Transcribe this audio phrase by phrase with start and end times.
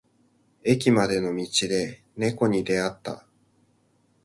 [0.63, 3.23] 駅までの道で猫に出会った。